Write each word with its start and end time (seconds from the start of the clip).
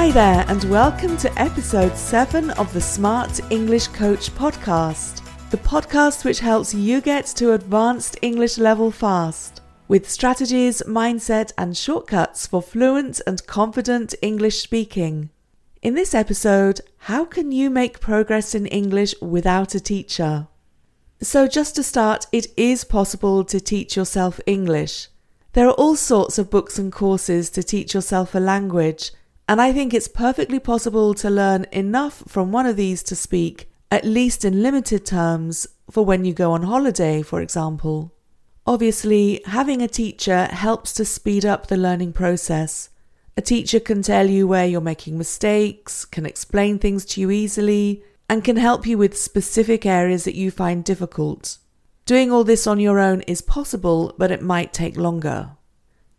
Hi 0.00 0.10
there, 0.10 0.46
and 0.48 0.64
welcome 0.64 1.18
to 1.18 1.38
episode 1.38 1.94
7 1.94 2.52
of 2.52 2.72
the 2.72 2.80
Smart 2.80 3.38
English 3.52 3.88
Coach 3.88 4.30
podcast, 4.34 5.20
the 5.50 5.58
podcast 5.58 6.24
which 6.24 6.40
helps 6.40 6.72
you 6.72 7.02
get 7.02 7.26
to 7.36 7.52
advanced 7.52 8.16
English 8.22 8.56
level 8.56 8.90
fast 8.90 9.60
with 9.88 10.08
strategies, 10.08 10.82
mindset, 10.86 11.52
and 11.58 11.76
shortcuts 11.76 12.46
for 12.46 12.62
fluent 12.62 13.20
and 13.26 13.46
confident 13.46 14.14
English 14.22 14.62
speaking. 14.62 15.28
In 15.82 15.92
this 15.92 16.14
episode, 16.14 16.80
how 17.00 17.26
can 17.26 17.52
you 17.52 17.68
make 17.68 18.00
progress 18.00 18.54
in 18.54 18.64
English 18.64 19.14
without 19.20 19.74
a 19.74 19.80
teacher? 19.80 20.48
So, 21.20 21.46
just 21.46 21.76
to 21.76 21.82
start, 21.82 22.26
it 22.32 22.46
is 22.56 22.84
possible 22.84 23.44
to 23.44 23.60
teach 23.60 23.96
yourself 23.96 24.40
English. 24.46 25.08
There 25.52 25.68
are 25.68 25.74
all 25.74 25.94
sorts 25.94 26.38
of 26.38 26.48
books 26.48 26.78
and 26.78 26.90
courses 26.90 27.50
to 27.50 27.62
teach 27.62 27.92
yourself 27.92 28.34
a 28.34 28.40
language, 28.40 29.10
and 29.50 29.60
I 29.60 29.72
think 29.72 29.92
it's 29.92 30.06
perfectly 30.06 30.60
possible 30.60 31.12
to 31.14 31.28
learn 31.28 31.66
enough 31.72 32.22
from 32.28 32.52
one 32.52 32.66
of 32.66 32.76
these 32.76 33.02
to 33.02 33.16
speak, 33.16 33.68
at 33.90 34.04
least 34.04 34.44
in 34.44 34.62
limited 34.62 35.04
terms, 35.04 35.66
for 35.90 36.04
when 36.04 36.24
you 36.24 36.32
go 36.32 36.52
on 36.52 36.62
holiday, 36.62 37.20
for 37.20 37.40
example. 37.40 38.14
Obviously, 38.64 39.42
having 39.46 39.82
a 39.82 39.88
teacher 39.88 40.44
helps 40.52 40.92
to 40.92 41.04
speed 41.04 41.44
up 41.44 41.66
the 41.66 41.76
learning 41.76 42.12
process. 42.12 42.90
A 43.36 43.42
teacher 43.42 43.80
can 43.80 44.02
tell 44.02 44.30
you 44.30 44.46
where 44.46 44.66
you're 44.66 44.80
making 44.80 45.18
mistakes, 45.18 46.04
can 46.04 46.26
explain 46.26 46.78
things 46.78 47.04
to 47.06 47.20
you 47.20 47.32
easily, 47.32 48.04
and 48.28 48.44
can 48.44 48.56
help 48.56 48.86
you 48.86 48.98
with 48.98 49.18
specific 49.18 49.84
areas 49.84 50.22
that 50.22 50.36
you 50.36 50.52
find 50.52 50.84
difficult. 50.84 51.58
Doing 52.06 52.30
all 52.30 52.44
this 52.44 52.68
on 52.68 52.78
your 52.78 53.00
own 53.00 53.22
is 53.22 53.42
possible, 53.42 54.14
but 54.16 54.30
it 54.30 54.42
might 54.42 54.72
take 54.72 54.96
longer. 54.96 55.56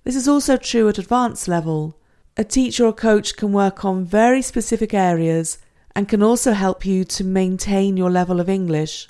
This 0.03 0.17
is 0.17 0.27
also 0.27 0.58
true 0.58 0.89
at 0.89 0.98
advanced 0.98 1.48
level. 1.48 1.98
A 2.41 2.44
teacher 2.44 2.88
or 2.88 2.91
coach 2.91 3.36
can 3.36 3.54
work 3.54 3.86
on 3.86 4.03
very 4.03 4.42
specific 4.42 4.95
areas 4.95 5.59
and 5.95 6.09
can 6.09 6.23
also 6.23 6.53
help 6.53 6.88
you 6.88 7.03
to 7.03 7.23
maintain 7.23 7.98
your 7.98 8.09
level 8.09 8.39
of 8.39 8.50
English. 8.50 9.08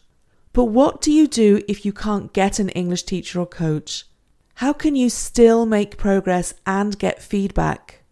But 0.52 0.66
what 0.66 1.00
do 1.00 1.14
you 1.14 1.28
do 1.28 1.62
if 1.66 1.86
you 1.86 1.94
can't 1.94 2.34
get 2.34 2.60
an 2.60 2.68
English 2.72 3.04
teacher 3.04 3.40
or 3.40 3.46
coach? 3.46 4.04
How 4.56 4.74
can 4.74 4.98
you 4.98 5.10
still 5.10 5.66
make 5.66 5.96
progress 5.96 6.54
and 6.66 7.00
get 7.00 7.22
feedback? 7.24 8.04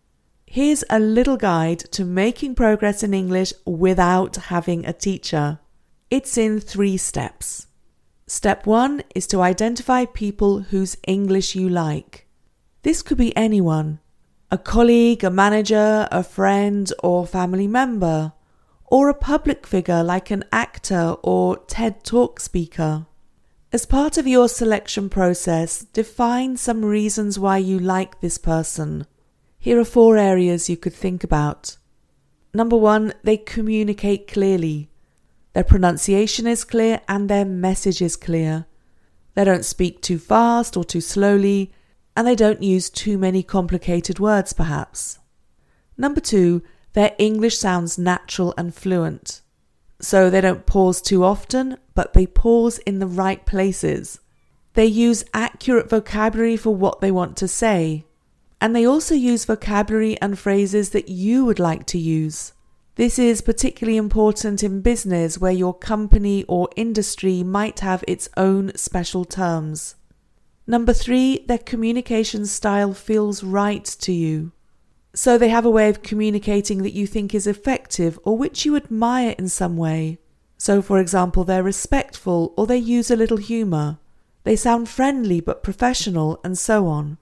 Here's 0.46 0.86
a 0.90 1.02
little 1.02 1.36
guide 1.36 1.80
to 1.92 2.06
making 2.06 2.56
progress 2.56 3.04
in 3.04 3.14
English 3.14 3.52
without 3.66 4.38
having 4.38 4.86
a 4.86 4.94
teacher. 4.94 5.60
It's 6.10 6.38
in 6.38 6.62
three 6.62 6.96
steps. 6.96 7.68
Step 8.26 8.66
one 8.66 9.04
is 9.14 9.28
to 9.28 9.42
identify 9.42 10.06
people 10.06 10.62
whose 10.72 10.96
English 11.06 11.56
you 11.56 11.68
like. 11.68 12.26
This 12.84 13.02
could 13.02 13.18
be 13.18 13.36
anyone 13.36 14.00
a 14.52 14.58
colleague, 14.58 15.24
a 15.24 15.30
manager, 15.30 16.08
a 16.12 16.24
friend, 16.24 16.92
or 17.04 17.28
family 17.28 17.68
member, 17.68 18.34
or 18.86 19.08
a 19.08 19.14
public 19.14 19.68
figure 19.68 20.04
like 20.04 20.32
an 20.32 20.44
actor 20.52 21.16
or 21.22 21.58
TED 21.68 22.04
Talk 22.04 22.40
speaker. 22.40 23.06
As 23.72 23.86
part 23.86 24.18
of 24.18 24.26
your 24.26 24.50
selection 24.50 25.10
process, 25.10 25.84
define 25.94 26.58
some 26.58 26.84
reasons 26.84 27.38
why 27.38 27.58
you 27.58 27.78
like 27.78 28.20
this 28.20 28.40
person. 28.40 29.06
Here 29.60 29.80
are 29.80 29.86
four 29.86 30.18
areas 30.18 30.70
you 30.70 30.78
could 30.78 30.96
think 30.96 31.24
about. 31.24 31.78
Number 32.52 32.76
one, 32.76 33.14
they 33.24 33.38
communicate 33.38 34.28
clearly. 34.28 34.90
Their 35.54 35.64
pronunciation 35.64 36.48
is 36.48 36.64
clear 36.64 37.02
and 37.08 37.30
their 37.30 37.46
message 37.46 38.02
is 38.02 38.16
clear. 38.16 38.66
They 39.36 39.44
don't 39.44 39.66
speak 39.66 40.02
too 40.02 40.18
fast 40.18 40.76
or 40.76 40.84
too 40.84 41.02
slowly, 41.02 41.72
and 42.20 42.28
they 42.28 42.36
don't 42.36 42.62
use 42.62 42.90
too 42.90 43.18
many 43.18 43.42
complicated 43.42 44.20
words, 44.20 44.52
perhaps. 44.52 45.20
Number 45.98 46.20
two, 46.20 46.62
their 46.92 47.16
English 47.18 47.58
sounds 47.58 47.98
natural 47.98 48.54
and 48.58 48.76
fluent. 48.76 49.40
So 50.02 50.30
they 50.30 50.42
don't 50.42 50.66
pause 50.66 51.02
too 51.02 51.24
often, 51.24 51.78
but 51.96 52.12
they 52.12 52.28
pause 52.28 52.80
in 52.80 53.00
the 53.00 53.08
right 53.08 53.46
places. 53.46 54.20
They 54.74 54.86
use 54.86 55.24
accurate 55.34 55.90
vocabulary 55.90 56.58
for 56.58 56.76
what 56.76 57.00
they 57.00 57.10
want 57.10 57.38
to 57.38 57.48
say. 57.48 58.04
And 58.60 58.76
they 58.76 58.84
also 58.84 59.16
use 59.16 59.46
vocabulary 59.46 60.20
and 60.20 60.38
phrases 60.38 60.90
that 60.90 61.08
you 61.08 61.46
would 61.46 61.58
like 61.58 61.86
to 61.86 61.98
use. 61.98 62.52
This 62.96 63.18
is 63.18 63.40
particularly 63.40 63.96
important 63.96 64.62
in 64.62 64.82
business 64.82 65.38
where 65.38 65.54
your 65.54 65.74
company 65.74 66.44
or 66.50 66.68
industry 66.76 67.44
might 67.44 67.80
have 67.80 68.04
its 68.10 68.28
own 68.36 68.76
special 68.76 69.24
terms. 69.24 69.96
Number 70.70 70.94
three, 70.94 71.44
their 71.48 71.58
communication 71.58 72.46
style 72.46 72.94
feels 72.94 73.44
right 73.44 73.84
to 74.02 74.12
you. 74.12 74.52
So 75.16 75.36
they 75.36 75.50
have 75.50 75.66
a 75.66 75.70
way 75.72 75.90
of 75.90 76.04
communicating 76.04 76.84
that 76.84 76.94
you 76.94 77.08
think 77.08 77.34
is 77.34 77.48
effective 77.48 78.20
or 78.24 78.38
which 78.38 78.66
you 78.66 78.76
admire 78.76 79.34
in 79.40 79.50
some 79.50 79.78
way. 79.78 80.20
So, 80.60 80.84
for 80.84 81.00
example, 81.00 81.44
they're 81.44 81.64
respectful 81.64 82.54
or 82.56 82.68
they 82.68 82.78
use 82.78 83.10
a 83.10 83.16
little 83.16 83.38
humour. 83.38 83.98
They 84.44 84.56
sound 84.56 84.88
friendly 84.90 85.42
but 85.42 85.64
professional, 85.64 86.40
and 86.44 86.56
so 86.56 86.86
on. 86.86 87.18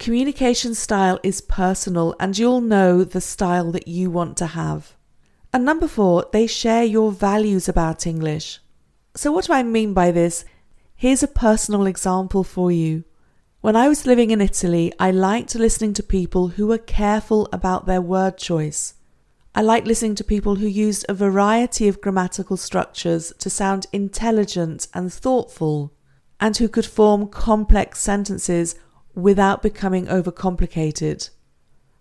Communication 0.00 0.74
style 0.74 1.20
is 1.22 1.40
personal, 1.40 2.16
and 2.18 2.36
you'll 2.36 2.60
know 2.60 3.04
the 3.04 3.20
style 3.20 3.70
that 3.70 3.86
you 3.86 4.10
want 4.10 4.36
to 4.38 4.46
have. 4.46 4.96
And 5.54 5.64
number 5.64 5.86
four, 5.86 6.26
they 6.32 6.48
share 6.48 6.82
your 6.82 7.12
values 7.12 7.68
about 7.68 8.08
English. 8.08 8.58
So, 9.14 9.30
what 9.30 9.44
do 9.44 9.52
I 9.52 9.62
mean 9.62 9.94
by 9.94 10.10
this? 10.10 10.44
Here's 11.02 11.24
a 11.24 11.26
personal 11.26 11.86
example 11.86 12.44
for 12.44 12.70
you. 12.70 13.02
When 13.60 13.74
I 13.74 13.88
was 13.88 14.06
living 14.06 14.30
in 14.30 14.40
Italy, 14.40 14.92
I 15.00 15.10
liked 15.10 15.56
listening 15.56 15.94
to 15.94 16.02
people 16.04 16.50
who 16.50 16.68
were 16.68 16.78
careful 16.78 17.48
about 17.52 17.86
their 17.86 18.00
word 18.00 18.38
choice. 18.38 18.94
I 19.52 19.62
liked 19.62 19.88
listening 19.88 20.14
to 20.14 20.22
people 20.22 20.54
who 20.54 20.68
used 20.68 21.04
a 21.08 21.14
variety 21.14 21.88
of 21.88 22.00
grammatical 22.00 22.56
structures 22.56 23.32
to 23.40 23.50
sound 23.50 23.88
intelligent 23.92 24.86
and 24.94 25.12
thoughtful, 25.12 25.92
and 26.38 26.56
who 26.56 26.68
could 26.68 26.86
form 26.86 27.26
complex 27.26 27.98
sentences 28.00 28.76
without 29.12 29.60
becoming 29.60 30.06
overcomplicated. 30.06 31.30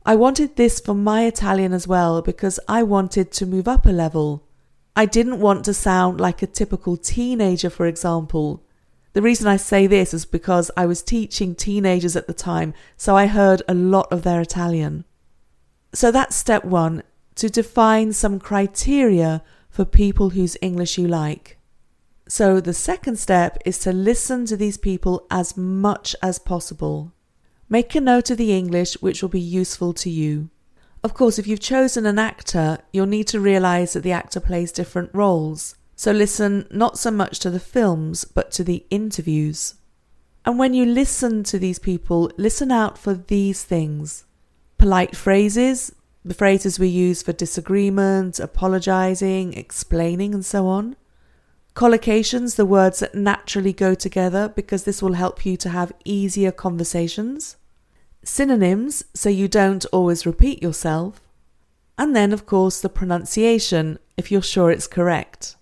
I 0.05 0.15
wanted 0.15 0.57
this 0.57 0.79
for 0.79 0.93
my 0.93 1.25
Italian 1.25 1.73
as 1.73 1.87
well 1.87 2.21
because 2.21 2.59
I 2.67 2.83
wanted 2.83 3.31
to 3.31 3.47
move 3.47 3.67
up 3.67 3.87
a 3.87 3.89
level. 3.89 4.47
I 4.95 5.07
didn't 5.07 5.39
want 5.39 5.65
to 5.65 5.73
sound 5.73 6.21
like 6.21 6.43
a 6.43 6.45
typical 6.45 6.97
teenager, 6.97 7.71
for 7.71 7.87
example. 7.87 8.63
The 9.13 9.21
reason 9.21 9.47
I 9.47 9.57
say 9.57 9.87
this 9.87 10.13
is 10.13 10.25
because 10.25 10.71
I 10.77 10.85
was 10.85 11.03
teaching 11.03 11.53
teenagers 11.53 12.15
at 12.15 12.27
the 12.27 12.33
time, 12.33 12.73
so 12.95 13.17
I 13.17 13.27
heard 13.27 13.61
a 13.67 13.73
lot 13.73 14.11
of 14.11 14.23
their 14.23 14.39
Italian. 14.39 15.03
So 15.93 16.11
that's 16.11 16.35
step 16.35 16.63
one 16.63 17.03
to 17.35 17.49
define 17.49 18.13
some 18.13 18.39
criteria 18.39 19.43
for 19.69 19.83
people 19.83 20.29
whose 20.29 20.57
English 20.61 20.97
you 20.97 21.07
like. 21.07 21.57
So 22.27 22.61
the 22.61 22.73
second 22.73 23.19
step 23.19 23.57
is 23.65 23.79
to 23.79 23.91
listen 23.91 24.45
to 24.45 24.55
these 24.55 24.77
people 24.77 25.27
as 25.29 25.57
much 25.57 26.15
as 26.21 26.39
possible. 26.39 27.11
Make 27.67 27.93
a 27.95 28.01
note 28.01 28.29
of 28.29 28.37
the 28.37 28.53
English 28.53 28.93
which 29.01 29.21
will 29.21 29.29
be 29.29 29.39
useful 29.39 29.93
to 29.93 30.09
you. 30.09 30.49
Of 31.03 31.13
course, 31.13 31.39
if 31.39 31.47
you've 31.47 31.59
chosen 31.59 32.05
an 32.05 32.19
actor, 32.19 32.77
you'll 32.93 33.07
need 33.07 33.27
to 33.27 33.39
realize 33.39 33.93
that 33.93 34.03
the 34.03 34.11
actor 34.11 34.39
plays 34.39 34.71
different 34.71 35.09
roles. 35.13 35.75
So 36.01 36.11
listen 36.11 36.65
not 36.71 36.97
so 36.97 37.11
much 37.11 37.37
to 37.41 37.51
the 37.51 37.59
films, 37.59 38.25
but 38.25 38.49
to 38.53 38.63
the 38.63 38.83
interviews. 38.89 39.75
And 40.43 40.57
when 40.57 40.73
you 40.73 40.83
listen 40.83 41.43
to 41.43 41.59
these 41.59 41.77
people, 41.77 42.31
listen 42.37 42.71
out 42.71 42.97
for 42.97 43.13
these 43.13 43.63
things 43.63 44.25
polite 44.79 45.15
phrases, 45.15 45.93
the 46.25 46.33
phrases 46.33 46.79
we 46.79 46.87
use 46.87 47.21
for 47.21 47.33
disagreement, 47.33 48.39
apologizing, 48.39 49.53
explaining, 49.53 50.33
and 50.33 50.43
so 50.43 50.65
on. 50.65 50.95
Collocations, 51.75 52.55
the 52.55 52.65
words 52.65 52.97
that 53.01 53.13
naturally 53.13 53.71
go 53.71 53.93
together, 53.93 54.49
because 54.49 54.85
this 54.85 55.03
will 55.03 55.13
help 55.13 55.45
you 55.45 55.55
to 55.55 55.69
have 55.69 55.93
easier 56.03 56.51
conversations 56.51 57.57
synonyms 58.23 59.05
so 59.13 59.29
you 59.29 59.47
don't 59.47 59.85
always 59.93 60.25
repeat 60.25 60.63
yourself, 60.63 61.21
and 61.95 62.15
then, 62.15 62.33
of 62.33 62.47
course, 62.47 62.81
the 62.81 62.89
pronunciation 62.89 63.99
if 64.17 64.31
you're 64.31 64.41
sure 64.41 64.71
it's 64.71 64.87
correct. 64.87 65.57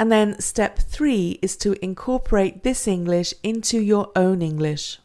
And 0.00 0.10
then 0.10 0.40
step 0.40 0.78
three 0.78 1.38
is 1.42 1.58
to 1.58 1.76
incorporate 1.84 2.62
this 2.62 2.88
English 2.88 3.34
into 3.42 3.78
your 3.78 4.10
own 4.16 4.40
English. 4.40 4.98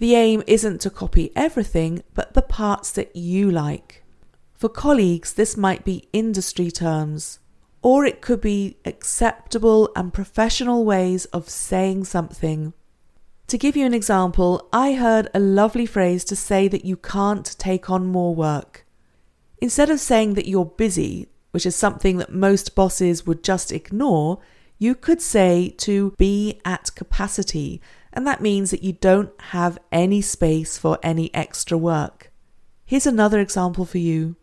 The 0.00 0.14
aim 0.16 0.42
isn't 0.46 0.82
to 0.82 0.90
copy 0.90 1.32
everything, 1.34 2.02
but 2.12 2.34
the 2.34 2.42
parts 2.42 2.92
that 2.92 3.16
you 3.16 3.50
like. 3.50 4.04
For 4.52 4.68
colleagues, 4.68 5.32
this 5.32 5.56
might 5.56 5.82
be 5.82 6.10
industry 6.12 6.70
terms, 6.70 7.38
or 7.80 8.04
it 8.04 8.20
could 8.20 8.42
be 8.42 8.76
acceptable 8.84 9.90
and 9.96 10.12
professional 10.12 10.84
ways 10.84 11.24
of 11.26 11.48
saying 11.48 12.04
something. 12.04 12.74
To 13.46 13.56
give 13.56 13.78
you 13.78 13.86
an 13.86 13.94
example, 13.94 14.68
I 14.74 14.92
heard 14.92 15.30
a 15.32 15.40
lovely 15.40 15.86
phrase 15.86 16.22
to 16.24 16.36
say 16.36 16.68
that 16.68 16.84
you 16.84 16.98
can't 16.98 17.58
take 17.58 17.88
on 17.88 18.08
more 18.08 18.34
work. 18.34 18.84
Instead 19.56 19.88
of 19.88 20.00
saying 20.00 20.34
that 20.34 20.46
you're 20.46 20.66
busy, 20.66 21.28
which 21.54 21.64
is 21.64 21.76
something 21.76 22.16
that 22.16 22.34
most 22.34 22.74
bosses 22.74 23.24
would 23.24 23.44
just 23.44 23.70
ignore, 23.70 24.40
you 24.76 24.92
could 24.92 25.22
say 25.22 25.72
to 25.78 26.12
be 26.18 26.60
at 26.64 26.92
capacity, 26.96 27.80
and 28.12 28.26
that 28.26 28.40
means 28.40 28.72
that 28.72 28.82
you 28.82 28.92
don't 28.92 29.30
have 29.40 29.78
any 29.92 30.20
space 30.20 30.76
for 30.76 30.98
any 31.00 31.32
extra 31.32 31.78
work. 31.78 32.32
Here's 32.84 33.06
another 33.06 33.38
example 33.38 33.84
for 33.84 33.98
you. 33.98 34.34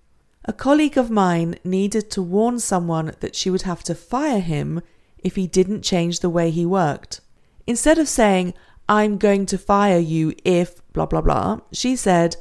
A 0.46 0.54
colleague 0.54 0.98
of 0.98 1.12
mine 1.12 1.60
needed 1.66 2.10
to 2.12 2.22
warn 2.22 2.60
someone 2.60 3.14
that 3.20 3.36
she 3.36 3.50
would 3.50 3.64
have 3.64 3.84
to 3.84 3.94
fire 3.94 4.40
him 4.40 4.82
if 5.18 5.36
he 5.36 5.48
didn't 5.48 5.82
change 5.82 6.22
the 6.22 6.30
way 6.30 6.50
he 6.50 6.66
worked. 6.66 7.20
Instead 7.68 7.98
of 7.98 8.08
saying, 8.08 8.54
I'm 8.88 9.18
going 9.18 9.46
to 9.48 9.58
fire 9.58 10.00
you 10.00 10.34
if 10.46 10.82
blah 10.94 11.08
blah 11.08 11.20
blah, 11.20 11.60
she 11.74 11.98
said, 11.98 12.38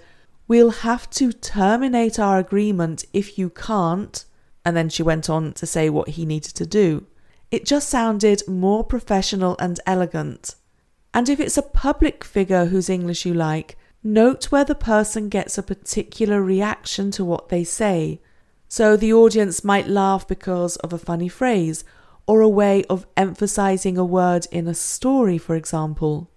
We'll 0.47 0.71
have 0.71 1.11
to 1.11 1.33
terminate 1.33 2.21
our 2.21 2.39
agreement 2.39 3.05
if 3.13 3.37
you 3.37 3.51
can't. 3.51 4.25
And 4.65 4.77
then 4.77 4.89
she 4.89 5.03
went 5.03 5.31
on 5.31 5.53
to 5.55 5.67
say 5.67 5.89
what 5.89 6.11
he 6.11 6.27
needed 6.27 6.55
to 6.55 6.67
do. 6.67 7.07
It 7.51 7.65
just 7.65 7.89
sounded 7.89 8.47
more 8.47 8.85
professional 8.85 9.57
and 9.59 9.81
elegant. 9.87 10.55
And 11.13 11.29
if 11.29 11.41
it's 11.41 11.59
a 11.59 11.63
public 11.63 12.23
figure 12.23 12.67
whose 12.67 12.89
English 12.89 13.27
you 13.27 13.35
like, 13.35 13.77
note 14.03 14.53
where 14.53 14.65
the 14.65 14.75
person 14.75 15.29
gets 15.29 15.59
a 15.59 15.63
particular 15.63 16.41
reaction 16.43 17.11
to 17.13 17.25
what 17.25 17.49
they 17.49 17.65
say. 17.65 18.21
So 18.69 18.97
the 18.97 19.13
audience 19.13 19.65
might 19.65 19.89
laugh 19.89 20.29
because 20.29 20.77
of 20.77 20.93
a 20.93 20.99
funny 20.99 21.29
phrase 21.29 21.83
or 22.27 22.41
a 22.41 22.49
way 22.49 22.85
of 22.85 23.07
emphasizing 23.17 23.99
a 23.99 24.05
word 24.05 24.47
in 24.53 24.69
a 24.69 24.75
story, 24.75 25.37
for 25.37 25.57
example. 25.57 26.31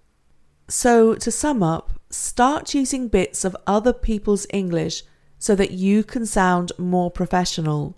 So, 0.68 1.14
to 1.14 1.30
sum 1.30 1.62
up, 1.62 1.92
start 2.10 2.74
using 2.74 3.06
bits 3.06 3.44
of 3.44 3.56
other 3.66 3.92
people's 3.92 4.46
English 4.50 5.04
so 5.38 5.54
that 5.54 5.70
you 5.70 6.02
can 6.02 6.26
sound 6.26 6.72
more 6.78 7.10
professional. 7.10 7.96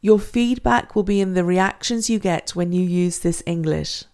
Your 0.00 0.18
feedback 0.18 0.94
will 0.94 1.02
be 1.02 1.20
in 1.20 1.34
the 1.34 1.44
reactions 1.44 2.08
you 2.08 2.18
get 2.18 2.56
when 2.56 2.72
you 2.72 2.82
use 2.82 3.18
this 3.18 3.42
English. 3.46 4.04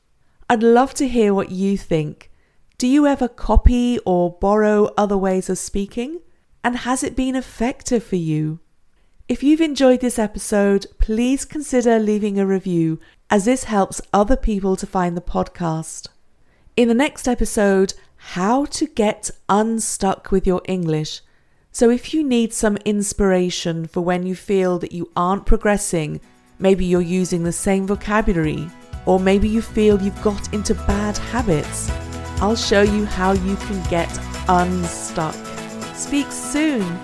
I'd 0.51 0.63
love 0.63 0.95
to 0.95 1.09
hear 1.09 1.33
what 1.33 1.51
you 1.51 1.79
think. 1.79 2.31
Do 2.79 2.87
you 2.87 3.07
ever 3.07 3.29
copy 3.29 3.99
or 4.05 4.37
borrow 4.39 4.93
other 4.97 5.17
ways 5.17 5.49
of 5.49 5.59
speaking? 5.59 6.21
And 6.65 6.79
has 6.79 7.03
it 7.03 7.17
been 7.17 7.37
effective 7.37 8.03
for 8.03 8.17
you? 8.17 8.61
If 9.29 9.43
you've 9.43 9.61
enjoyed 9.61 10.01
this 10.01 10.19
episode, 10.19 10.87
please 10.99 11.45
consider 11.45 11.99
leaving 11.99 12.39
a 12.39 12.47
review 12.47 13.01
as 13.31 13.45
this 13.45 13.65
helps 13.65 14.01
other 14.13 14.37
people 14.37 14.77
to 14.77 14.87
find 14.87 15.17
the 15.17 15.21
podcast. 15.21 16.09
In 16.77 16.89
the 16.89 16.95
next 16.95 17.27
episode, 17.27 17.95
how 18.17 18.67
to 18.67 18.87
get 18.87 19.31
unstuck 19.49 20.31
with 20.31 20.47
your 20.47 20.63
English. 20.67 21.23
So, 21.79 21.91
if 21.91 22.15
you 22.15 22.25
need 22.25 22.55
some 22.55 22.79
inspiration 22.87 23.87
for 23.87 24.01
when 24.01 24.25
you 24.27 24.35
feel 24.35 24.79
that 24.79 24.93
you 24.93 25.11
aren't 25.15 25.45
progressing, 25.45 26.23
maybe 26.59 26.87
you're 26.87 27.03
using 27.03 27.43
the 27.43 27.53
same 27.53 27.87
vocabulary, 27.87 28.67
or 29.05 29.21
maybe 29.21 29.47
you 29.47 29.61
feel 29.61 30.01
you've 30.01 30.23
got 30.23 30.55
into 30.55 30.75
bad 30.75 31.19
habits, 31.19 31.91
I'll 32.41 32.57
show 32.57 32.81
you 32.81 33.05
how 33.05 33.33
you 33.33 33.57
can 33.57 33.91
get 33.91 34.09
unstuck. 34.49 35.35
Speak 35.95 36.33
soon. 36.33 36.99